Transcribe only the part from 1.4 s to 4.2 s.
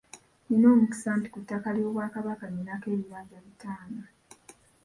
ttaka ly’Obwakabaka ninako ebibanja bitaano.